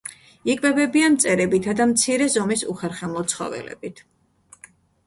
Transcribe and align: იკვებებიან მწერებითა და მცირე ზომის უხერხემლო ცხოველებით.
იკვებებიან 0.53 1.17
მწერებითა 1.17 1.75
და 1.81 1.87
მცირე 1.93 2.31
ზომის 2.37 2.67
უხერხემლო 2.75 3.25
ცხოველებით. 3.35 4.05